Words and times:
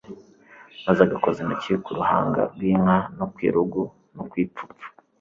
maze 0.85 0.99
agakoza 1.03 1.37
intoki 1.39 1.71
ku 1.85 1.91
ruhanga 1.97 2.41
rw’inka 2.53 2.97
no 3.17 3.25
ku 3.33 3.37
irugu 3.47 3.81
no 4.15 4.23
ku 4.29 4.33
ipfupfu, 4.43 4.87